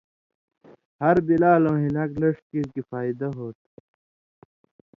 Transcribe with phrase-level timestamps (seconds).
[1.01, 3.69] ہر بِلالؤں ہِلاک لݜ کیریۡ کھیں فائدہ ہوتُھو۔